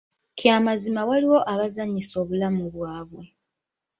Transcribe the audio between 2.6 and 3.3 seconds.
bwabwe.